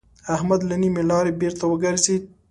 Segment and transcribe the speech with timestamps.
[0.35, 2.23] احمد له نيمې لارې بېرته وګرځېد.